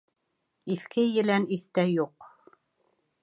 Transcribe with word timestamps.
Иҫке 0.75 1.03
елән 1.17 1.45
иҫтә 1.57 1.85
юҡ. 1.91 2.27